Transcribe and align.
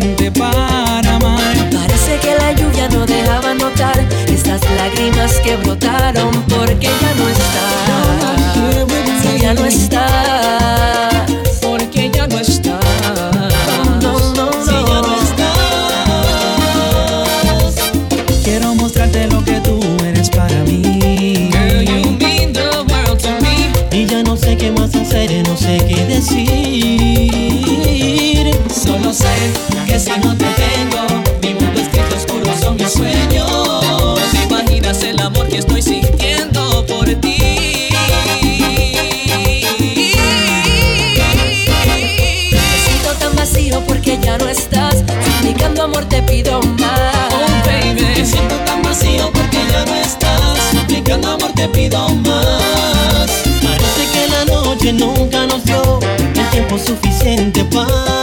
gente. 0.00 0.30
Parece 0.30 2.18
que 2.20 2.34
la 2.34 2.52
lluvia 2.52 2.88
no 2.88 3.06
dejaba 3.06 3.54
notar 3.54 3.98
esas 4.28 4.60
lágrimas 4.76 5.32
que 5.40 5.56
brotaron 5.56 6.30
porque 6.44 6.88
ya 7.00 7.14
no 7.14 7.28
está. 7.28 7.78
Ya 9.40 9.54
no 9.54 9.64
está. 9.64 10.57
te 51.58 51.68
pido 51.70 52.08
más. 52.08 53.30
Parece 53.62 54.06
que 54.12 54.28
la 54.28 54.44
noche 54.44 54.92
nunca 54.92 55.44
nos 55.46 55.64
dio 55.64 55.98
el 56.36 56.50
tiempo 56.50 56.78
suficiente 56.78 57.64
para 57.64 58.17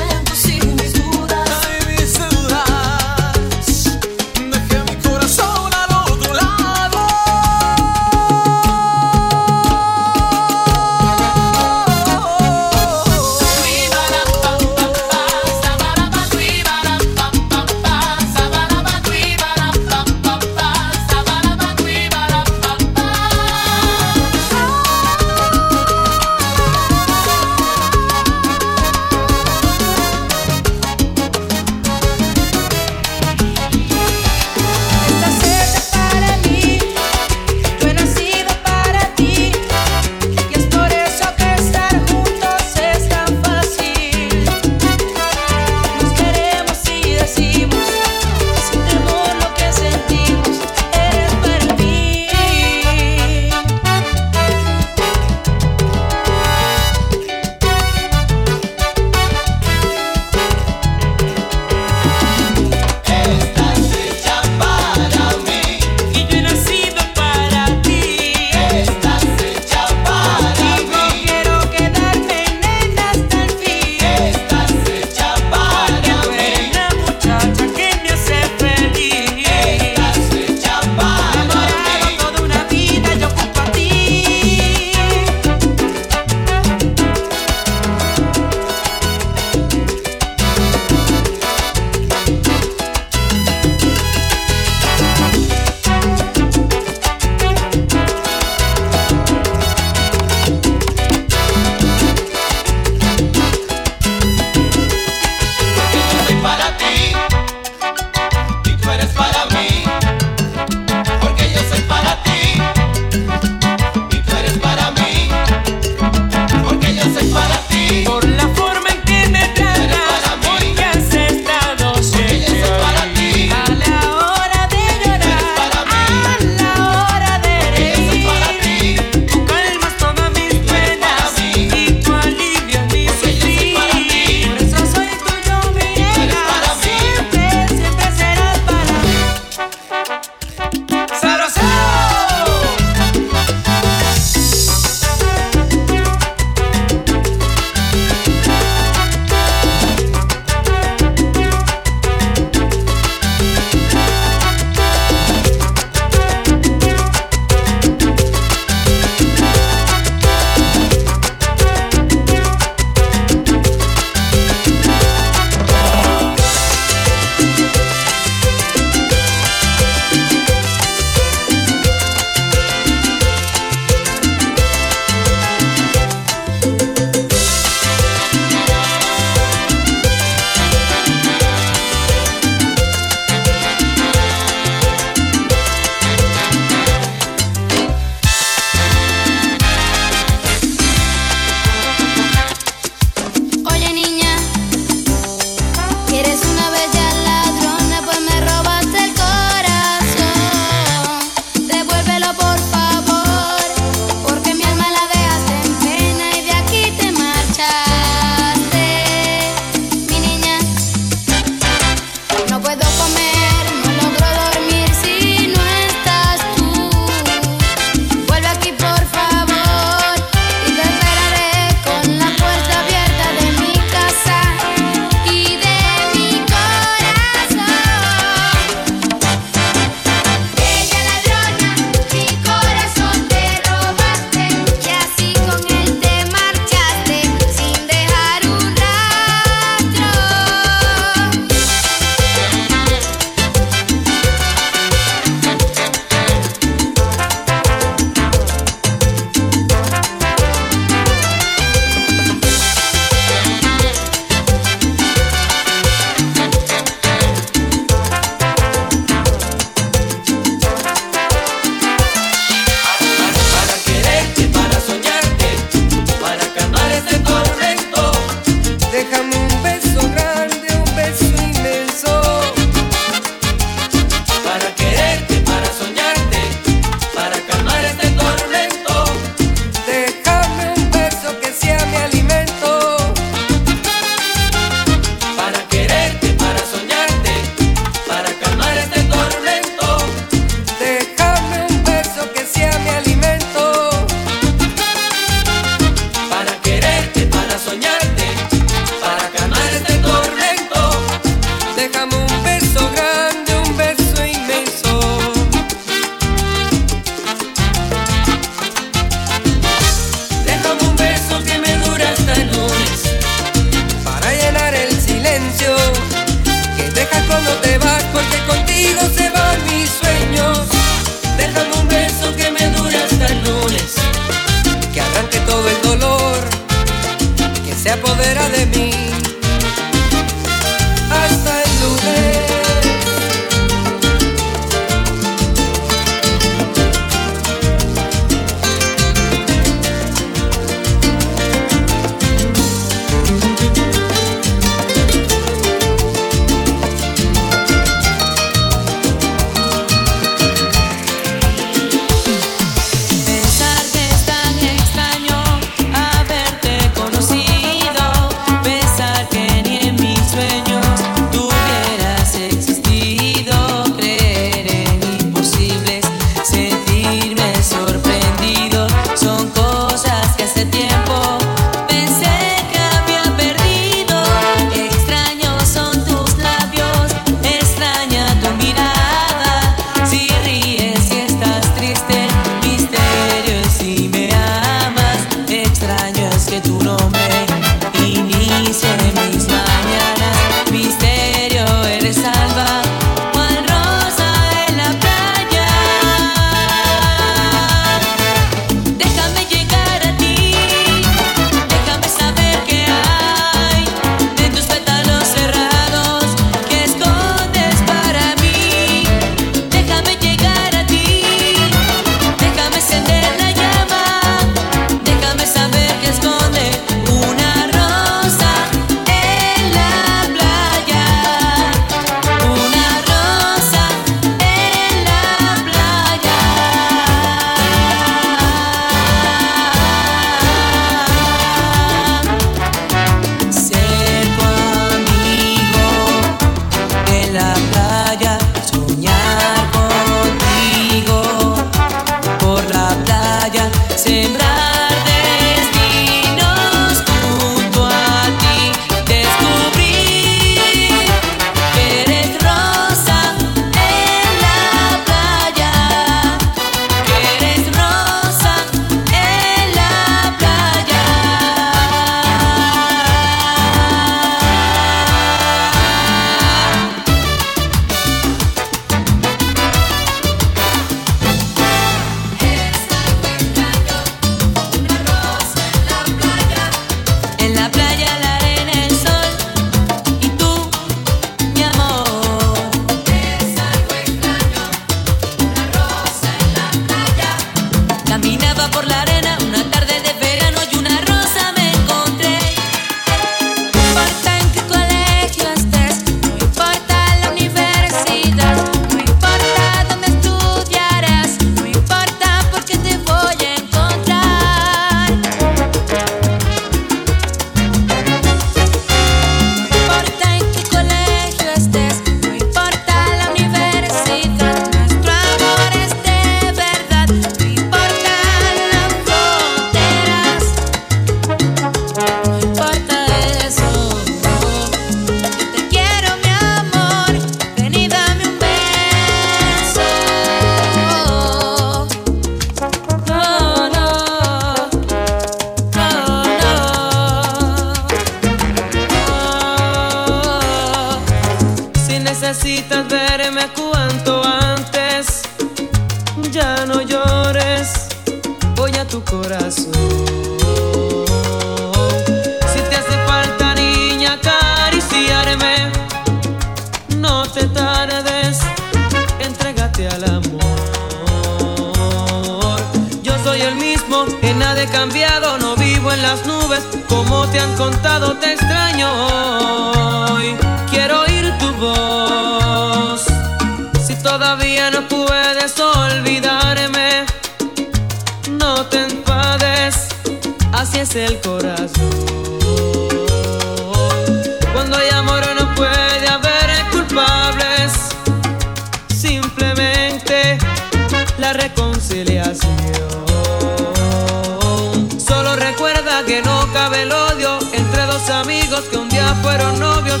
fueron 599.22 599.58
novios, 599.58 600.00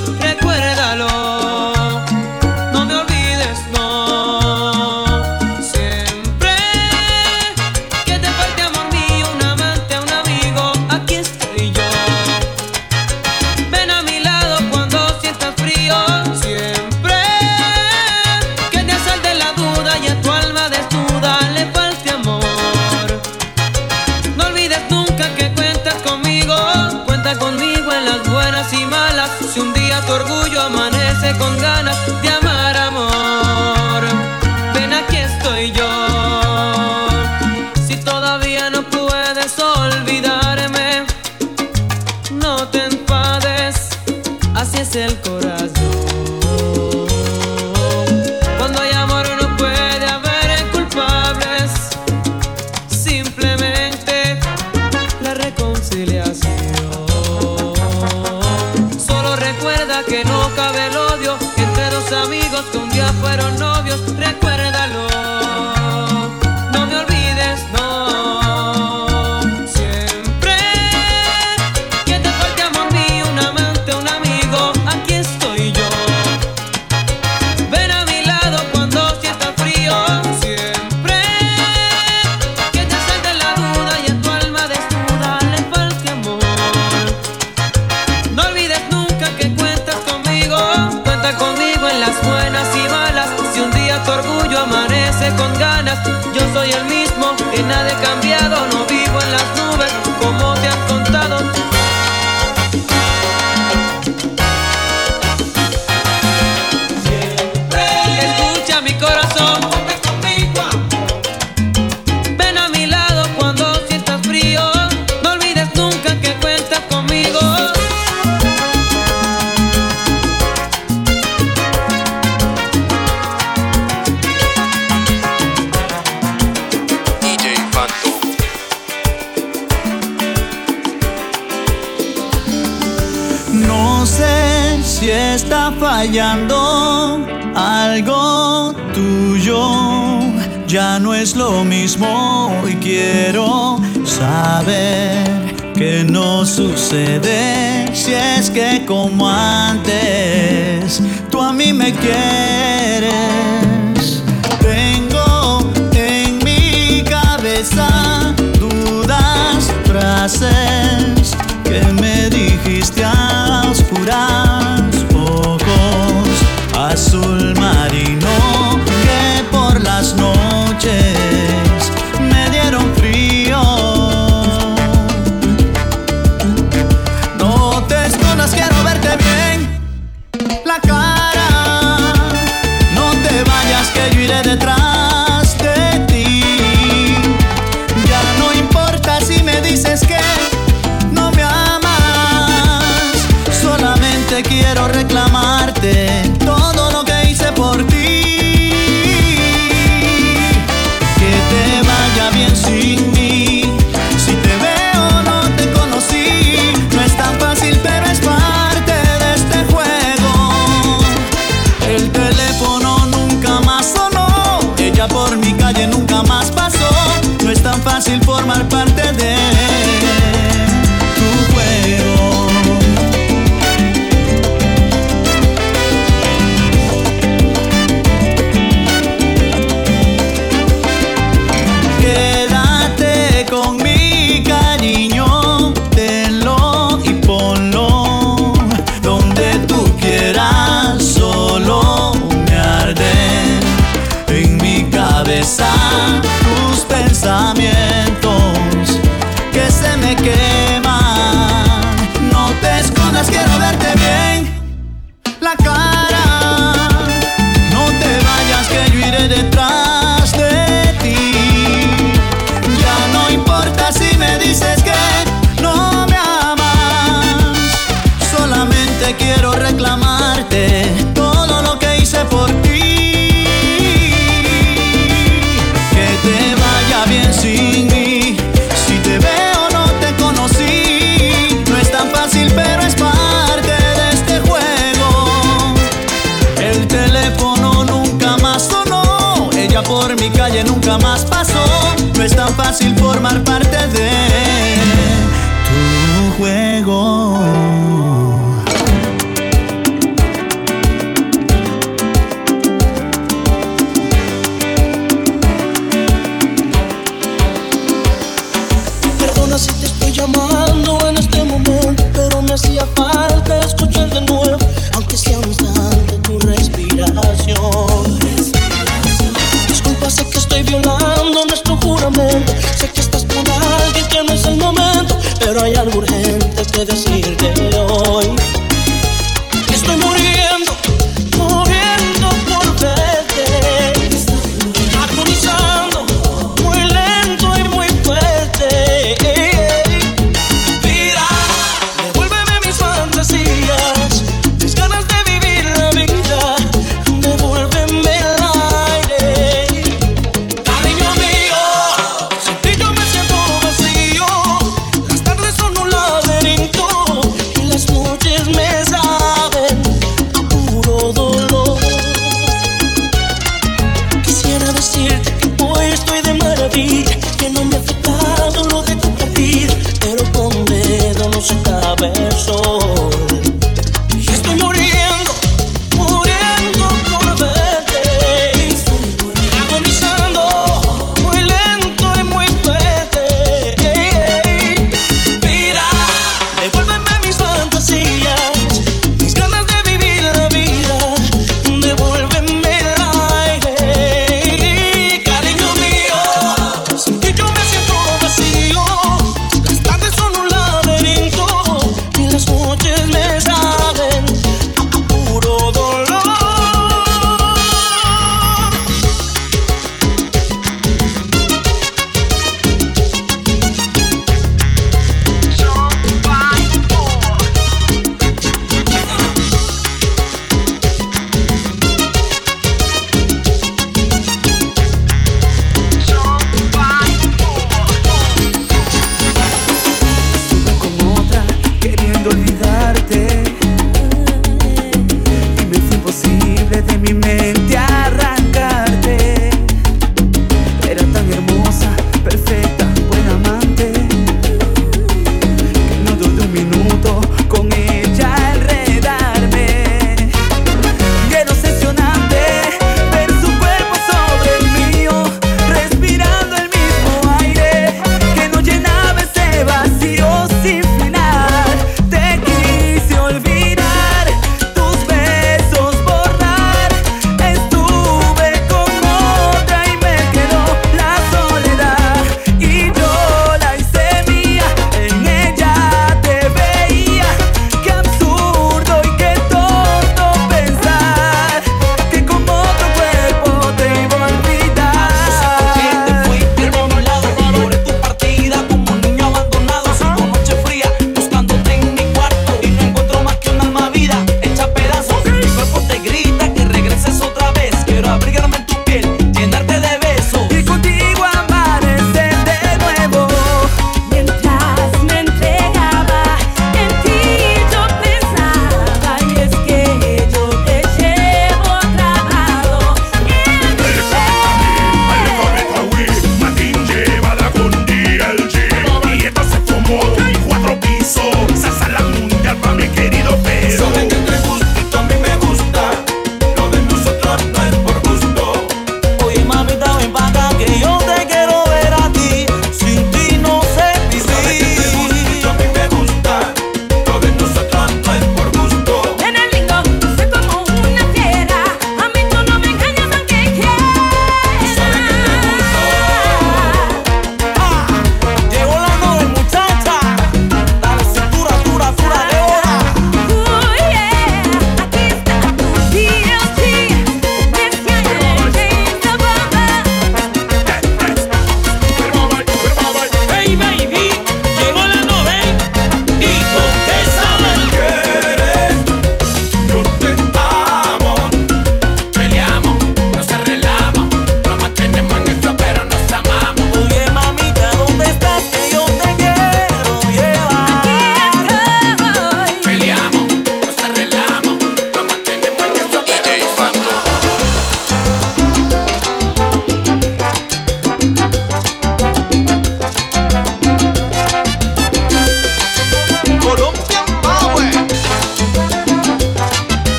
pero 325.58 325.66
hay 325.66 325.74
algo 325.74 325.98
urgente 325.98 326.62
que 326.72 326.84
decirte 326.84 327.67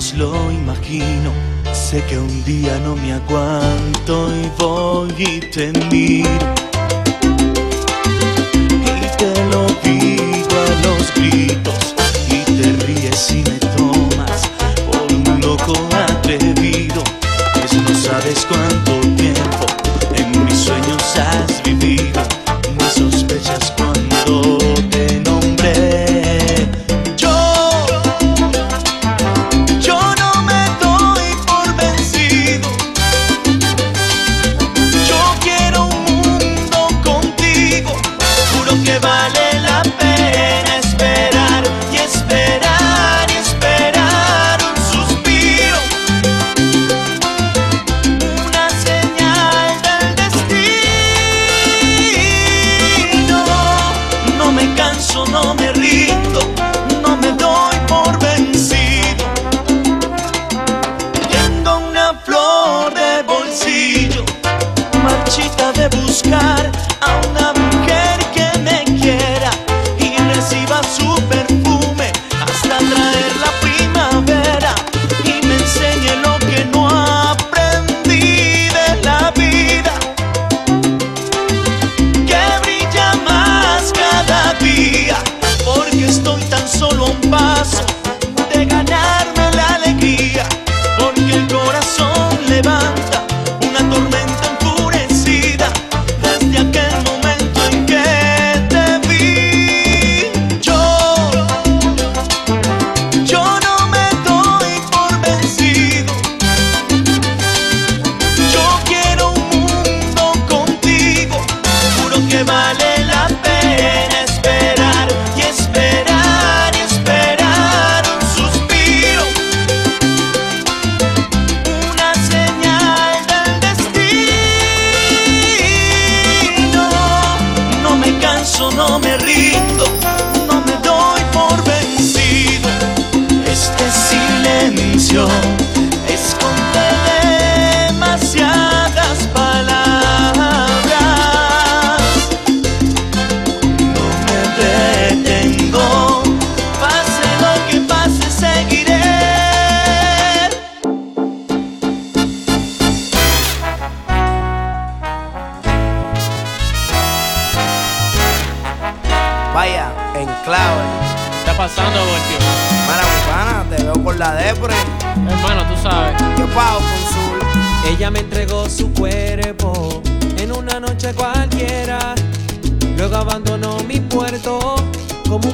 menos 0.00 0.14
lo 0.14 0.52
imagino. 0.52 1.30
Sé 1.72 2.02
que 2.08 2.18
un 2.18 2.44
día 2.44 2.78
no 2.84 2.96
me 2.96 3.12
aguanto 3.12 4.28
y 4.34 4.50
voy 4.58 5.14
y 5.18 5.40
te 5.40 5.72
miro. 5.90 6.59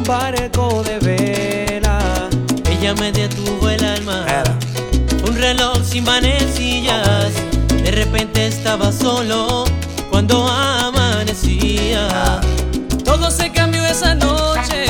Barco 0.07 0.84
de 0.84 0.98
vela. 1.00 1.98
Ella 2.70 2.94
me 2.94 3.11
detuvo 3.12 3.68
el 3.68 3.84
alma. 3.84 4.24
Era. 4.28 4.54
Un 5.26 5.36
reloj 5.36 5.82
sin 5.84 6.04
manecillas. 6.04 7.32
De 7.68 7.90
repente 7.90 8.46
estaba 8.46 8.92
solo 8.92 9.64
cuando 10.11 10.46
amanecía. 10.46 12.40
Todo 13.04 13.30
se 13.30 13.50
cambió 13.50 13.84
esa 13.84 14.14
noche, 14.14 14.86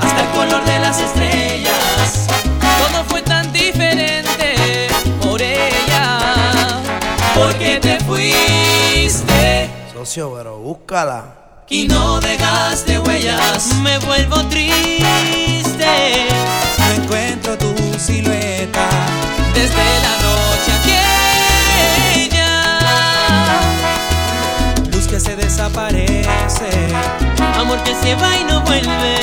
hasta 0.00 0.20
el 0.20 0.28
color 0.34 0.64
de 0.64 0.78
las 0.78 1.00
estrellas. 1.00 2.26
Todo 2.60 3.04
fue 3.08 3.22
tan 3.22 3.52
diferente 3.52 4.88
por 5.22 5.40
ella, 5.40 6.82
porque 7.34 7.78
te 7.80 7.98
fuiste 8.00 9.70
Socio, 9.94 10.32
pero 10.36 10.58
búscala. 10.58 11.45
Y 11.68 11.88
no 11.88 12.20
dejaste 12.20 12.98
huellas. 13.00 13.74
Me 13.82 13.98
vuelvo 13.98 14.36
triste. 14.48 15.86
No 16.78 17.02
encuentro 17.02 17.56
tu 17.58 17.74
silueta 17.98 18.88
desde 19.54 19.84
la 20.04 20.16
noche 20.26 20.72
aquella. 20.80 22.50
Luz 24.92 25.06
que 25.06 25.18
se 25.20 25.36
desaparece, 25.36 26.70
Amor 27.58 27.82
que 27.82 27.94
se 27.94 28.14
va 28.16 28.36
y 28.36 28.44
no 28.44 28.60
vuelve. 28.62 29.16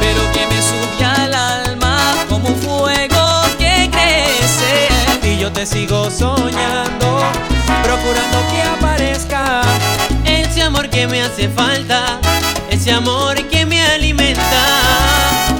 pero 0.00 0.32
que 0.32 0.46
me 0.46 0.60
sube 0.60 1.04
al 1.04 1.34
alma 1.34 2.14
como 2.28 2.48
un 2.48 2.56
fuego 2.56 3.42
que 3.58 3.90
crece. 3.90 4.88
Y 5.22 5.38
yo 5.38 5.52
te 5.52 5.64
sigo 5.66 6.10
soñando, 6.10 7.22
procurando 7.82 8.38
que 8.50 8.62
aparezca. 8.62 9.62
Ese 10.54 10.62
amor 10.62 10.88
que 10.88 11.08
me 11.08 11.20
hace 11.20 11.48
falta. 11.48 12.20
Ese 12.70 12.92
amor 12.92 13.34
que 13.48 13.66
me 13.66 13.82
alimenta. 13.82 14.62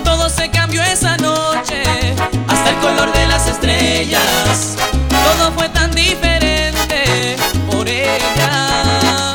Todo 0.05 0.28
se 0.30 0.49
cambió 0.53 0.84
esa 0.84 1.16
noche, 1.16 1.82
hasta 2.47 2.70
el 2.70 2.76
color 2.76 3.12
de 3.12 3.26
las 3.26 3.49
estrellas. 3.49 4.76
Todo 5.09 5.51
fue 5.51 5.68
tan 5.70 5.90
diferente 5.90 7.34
por 7.68 7.88
ella, 7.88 9.34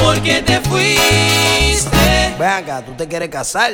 porque 0.00 0.42
te 0.42 0.60
fuiste 0.60 2.36
Ven 2.38 2.48
acá, 2.48 2.84
¿tú 2.86 2.92
te 2.92 3.08
quieres 3.08 3.30
casar? 3.30 3.72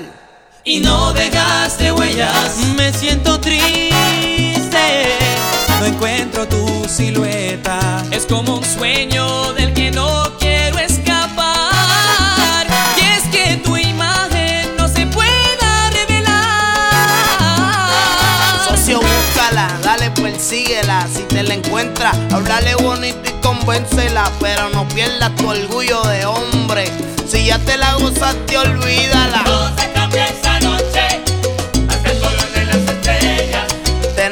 y 0.64 0.80
no 0.80 1.12
dejaste 1.12 1.92
huellas. 1.92 2.56
Me 2.78 2.94
siento 2.94 3.38
triste. 3.38 3.94
No 5.80 5.84
encuentro 5.84 6.48
tu 6.48 6.88
silueta, 6.88 8.02
es 8.10 8.24
como 8.24 8.56
un 8.56 8.64
sueño 8.64 9.52
del 9.52 9.74
te 21.36 21.42
la 21.42 21.52
encuentras, 21.52 22.16
háblale 22.32 22.74
bonito 22.76 23.20
y 23.28 23.32
convéncela. 23.42 24.24
Pero 24.40 24.70
no 24.70 24.88
pierdas 24.88 25.36
tu 25.36 25.46
orgullo 25.46 26.02
de 26.04 26.24
hombre. 26.24 26.90
Si 27.28 27.44
ya 27.44 27.58
te 27.58 27.76
la 27.76 27.92
gozaste, 27.94 28.56
olvídala. 28.56 29.44
se 29.76 29.92
cambia 29.92 30.28
esa 30.28 30.58
noche, 30.60 31.22
hasta 31.90 32.10
el 32.10 32.18
color 32.20 32.48
de 32.54 32.64
las 32.64 32.76
estrellas. 32.76 33.66
Te 34.16 34.30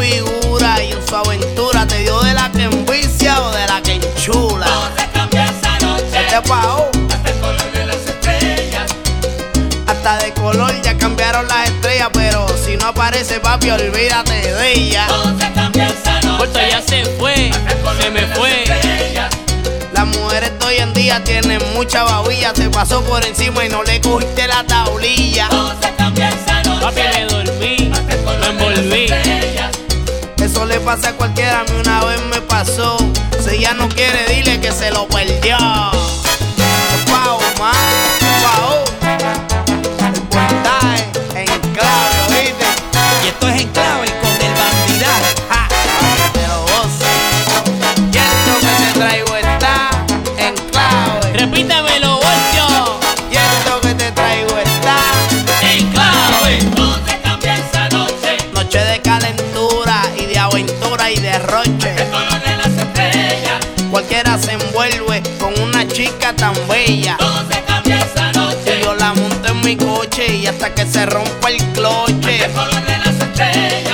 figura 0.00 0.84
y 0.84 0.92
en 0.92 1.04
su 1.04 1.16
aventura 1.16 1.84
te 1.84 1.98
dio 1.98 2.20
de 2.22 2.32
la 2.32 2.48
que 2.52 2.62
envicia 2.62 3.42
o 3.42 3.50
de 3.50 3.66
la 3.66 3.82
que 3.82 3.94
enchula. 3.94 4.68
Este 6.12 6.40
paó. 6.48 6.90
Hasta 9.88 10.16
de 10.18 10.32
color 10.34 10.80
ya 10.82 10.96
cambiaron 10.96 11.48
las 11.48 11.70
estrellas, 11.70 12.10
pero 12.12 12.46
si 12.64 12.76
no 12.76 12.86
aparece 12.86 13.40
papi, 13.40 13.70
olvídate 13.70 14.54
de 14.54 14.72
ella. 14.74 15.08
Ya 16.54 16.80
se 16.80 17.04
fue, 17.18 17.50
se 18.00 18.10
me 18.10 18.26
fue. 18.28 18.64
Las 19.92 20.06
mujeres 20.06 20.52
hoy 20.66 20.76
en 20.76 20.92
día 20.94 21.22
tienen 21.22 21.60
mucha 21.74 22.04
babilla, 22.04 22.52
te 22.52 22.70
pasó 22.70 23.02
por 23.02 23.24
encima 23.24 23.64
y 23.64 23.68
no 23.68 23.82
le 23.82 24.00
cogiste 24.00 24.46
la 24.46 24.64
tablilla. 24.64 25.48
Papi, 25.48 27.00
me 27.14 27.24
dormí, 27.26 27.92
me 28.40 28.46
envolví. 28.46 29.06
Eso 30.42 30.64
le 30.64 30.80
pasa 30.80 31.10
a 31.10 31.12
cualquiera, 31.12 31.60
a 31.60 31.64
mí 31.64 31.70
una 31.80 32.04
vez 32.04 32.20
me 32.30 32.40
pasó. 32.42 32.96
Si 33.42 33.56
ella 33.56 33.74
no 33.74 33.88
quiere, 33.88 34.26
dile 34.34 34.60
que 34.60 34.72
se 34.72 34.90
lo 34.90 35.06
perdió. 35.08 35.56
Pao, 37.06 37.38
más, 37.58 37.76
chica 66.04 66.34
tan 66.34 66.54
bella. 66.68 67.16
Y 68.66 68.82
yo 68.82 68.94
la 68.94 69.14
monto 69.14 69.48
en 69.48 69.60
mi 69.62 69.76
coche 69.76 70.36
y 70.36 70.46
hasta 70.46 70.74
que 70.74 70.84
se 70.86 71.06
rompa 71.06 71.48
el 71.48 71.56
cloche. 71.72 72.50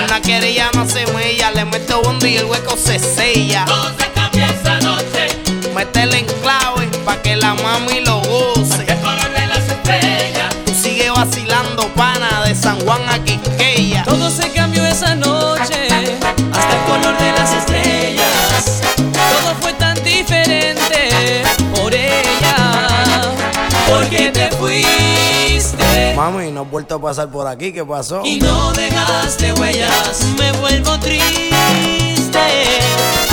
Una 0.04 0.20
querella 0.20 0.70
no 0.74 0.88
se 0.88 1.06
mella, 1.12 1.50
le 1.52 1.64
meto 1.64 2.02
bondo 2.02 2.26
y 2.26 2.36
el 2.36 2.46
hueco 2.46 2.76
se 2.76 2.98
sella. 2.98 3.64
Métele 5.74 6.18
en 6.18 6.26
clave 6.42 6.88
pa' 7.04 7.22
que 7.22 7.36
la 7.36 7.54
mami 7.54 8.00
lo 8.00 8.19
Mami, 26.20 26.50
no 26.52 26.60
has 26.60 26.70
vuelto 26.70 26.96
a 26.96 27.00
pasar 27.00 27.28
por 27.30 27.46
aquí, 27.46 27.72
¿qué 27.72 27.82
pasó? 27.82 28.20
y 28.26 28.38
no 28.40 28.72
dejaste 28.74 29.54
huellas. 29.54 30.22
Me 30.38 30.52
vuelvo 30.52 30.98
triste 30.98 32.38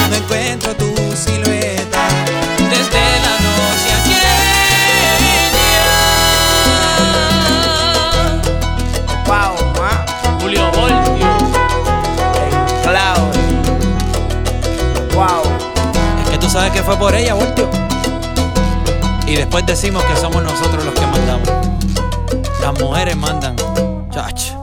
No 0.09 0.15
encuentro 0.15 0.73
tu 0.77 0.95
silueta. 1.13 2.07
desde 2.69 3.01
la 3.25 3.33
noche 3.43 3.91
aquella. 3.99 4.35
Pao, 9.25 9.55
ma, 9.77 10.05
Julio 10.39 10.71
Voltio. 10.71 11.27
clave. 12.83 13.19
Wow. 15.13 15.43
Es 16.23 16.29
que 16.29 16.37
tú 16.37 16.49
sabes 16.49 16.71
que 16.71 16.81
fue 16.83 16.95
por 16.95 17.13
ella, 17.13 17.33
Voltio. 17.33 17.69
Y 19.27 19.35
después 19.35 19.65
decimos 19.65 20.05
que 20.05 20.15
somos 20.15 20.41
nosotros 20.41 20.85
los 20.85 20.93
que 20.93 21.05
mandamos. 21.05 21.66
Las 22.61 22.79
mujeres 22.79 23.15
mandan. 23.15 23.55
Chach. 24.11 24.56